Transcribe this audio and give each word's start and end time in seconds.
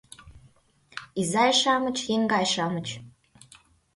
Изай-шамыч, 1.19 1.97
еҥгай-шамыч 2.15 2.87